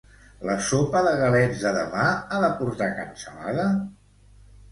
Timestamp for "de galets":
1.07-1.59